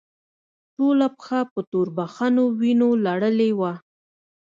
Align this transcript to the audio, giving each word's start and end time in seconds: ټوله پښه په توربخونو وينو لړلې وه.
ټوله 0.75 1.07
پښه 1.17 1.39
په 1.51 1.59
توربخونو 1.71 2.43
وينو 2.59 2.89
لړلې 3.05 3.51
وه. 3.59 3.73